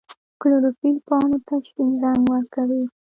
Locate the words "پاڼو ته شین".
1.07-1.89